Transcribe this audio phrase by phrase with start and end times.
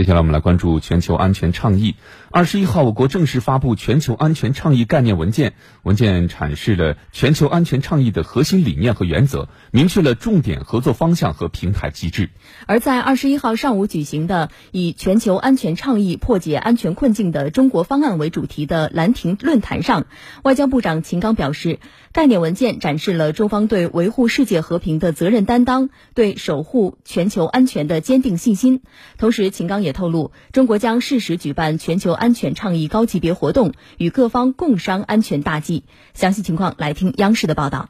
[0.00, 1.94] 接下来我们来关注全球安全倡议。
[2.30, 12.30] 二十一号，我国正式发布全球安全倡议概念文件，文件阐释了全球安全倡议的核心理念和原则，明确了重点合作方向和平台机制。
[12.64, 20.06] 而在二十一号上午举行的以“全球安全倡议破解安全困境的中国方案”为主题的兰亭论坛上，
[20.42, 21.78] 外交部长秦刚表示，
[22.12, 28.80] 概念文件展示了中方对维护世界和平的责任担当，对守护全球安全的坚定信心。
[29.18, 32.12] 同时，秦刚也透露，中国将适时举办全球。
[32.12, 35.84] 安全倡议高级别活动，与各方共商安全大计。
[36.12, 37.88] 详细情况来听央视的报道。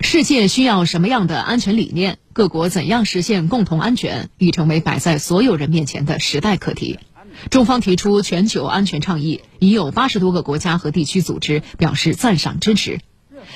[0.00, 2.16] 世界需要什么样的安全理念？
[2.32, 4.30] 各国怎样实现共同安全？
[4.38, 6.98] 已成为摆在所有人面前的时代课题。
[7.50, 13.00] 中方提出全球安全倡议，已有八十多个国家和地区组织表示赞赏支持。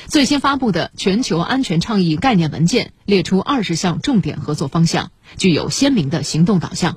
[0.09, 6.97] 最新发布的全球安全倡议概念文件列出二十项重点合作方向，具有鲜明的行动导向。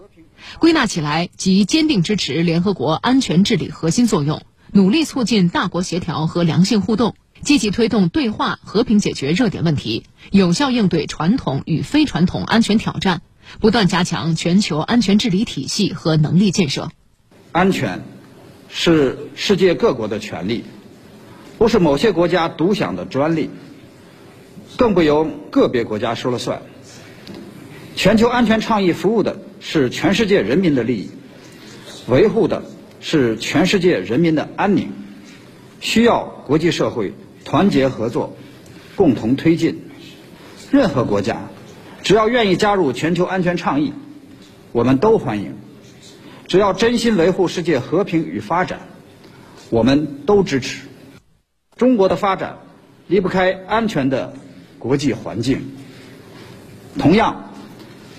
[0.59, 13.21] 归纳起来，即坚定支持联合国安全治理核心作用，努力促进大国协调和良性互动，积极推动对话和平解决热点问题，有效应对传统与非传统安全挑战，
[13.59, 16.91] 不断加强全球安全治理体系和能力建设。
[17.51, 18.03] 安全
[18.69, 20.63] 是世界各国的权利，
[21.59, 23.51] 不是某些国家独享的专利，
[24.77, 26.63] 更不由个别国家说了算。
[27.95, 29.37] 全球安全倡议服务的。
[29.61, 31.09] 是全世界人民的利益，
[32.07, 32.63] 维护的
[33.01, 34.87] 是全世界人民的安宁，
[35.81, 37.11] 需要国际社会
[37.43, 38.37] 团结合作，
[38.95, 39.81] 共同推进。
[40.71, 41.49] 任何国家
[42.03, 43.91] 只要愿意加入全球安全倡议，
[44.71, 45.51] 我们都欢迎；
[46.47, 48.79] 只要真心维护世界和平与发展，
[49.69, 50.83] 我们都支持。
[51.79, 52.59] 中国的发展
[53.07, 54.33] 离不开安全的
[54.77, 55.61] 国际环境，
[56.99, 57.49] 同样，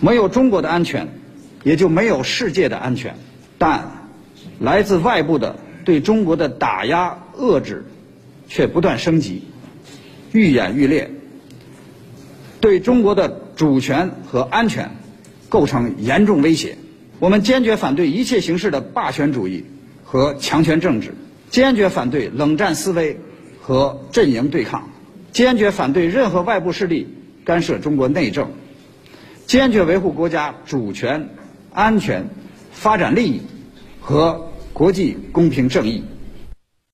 [0.01, 1.07] 没有中国的安全。
[1.63, 3.17] 也就没有世界的安全，
[3.59, 4.09] 但
[4.59, 7.85] 来自外部的对中国的打压遏制
[8.49, 9.43] 却不断升级，
[10.33, 11.11] 愈演愈烈，
[12.63, 14.91] 对中国的主权和安全
[15.51, 16.79] 构成严重威胁。
[17.19, 19.67] 我们坚决反对一切形式的霸权主义
[20.03, 21.13] 和强权政治，
[21.51, 23.21] 坚决反对冷战思维
[23.71, 24.91] 和阵营对抗，
[25.31, 27.07] 坚决反对任何外部势力
[27.45, 28.51] 干涉中国内政，
[29.47, 31.29] 坚决维护国家主权。
[31.73, 32.31] 安全、
[32.73, 33.43] 发展利益
[34.01, 36.03] 和国际公平正义。